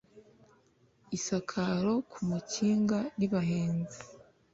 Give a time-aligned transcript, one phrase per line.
[1.17, 3.99] isakaro kuwukinga birahenze